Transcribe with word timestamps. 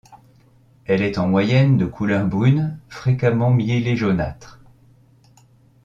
Elle 0.85 1.03
est 1.03 1.19
en 1.19 1.27
moyenne 1.27 1.77
de 1.77 1.85
couleur 1.85 2.25
brune 2.25 2.79
fréquemment 2.89 3.51
miellée 3.51 3.95
jaunâtre. 3.95 4.59